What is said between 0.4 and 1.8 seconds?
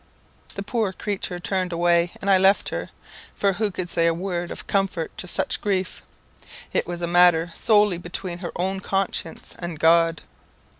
"The poor creature turned